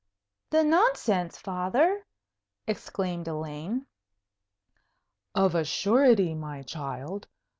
[0.49, 2.07] "The nonsense, Father!"
[2.65, 3.85] exclaimed Elaine.
[5.35, 7.27] "Of a surety, my child.